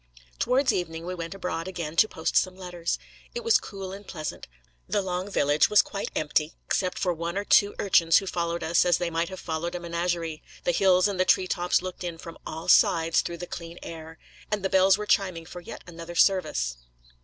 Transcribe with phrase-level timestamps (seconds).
[0.39, 2.97] Towards evening, we went abroad again to post some letters.
[3.35, 4.47] It was cool and pleasant;
[4.89, 8.83] the long village was quite empty, except for one or two urchins who followed us
[8.83, 12.17] as they might have followed a menagerie; the hills and the tree tops looked in
[12.17, 14.17] from all sides through the clear air;
[14.51, 16.77] and the bells were chiming for yet another service.